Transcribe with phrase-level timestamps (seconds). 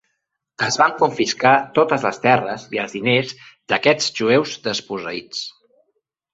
[0.67, 5.47] Es van confiscar totes les terres i els diners d"aquests jueus desposseïts.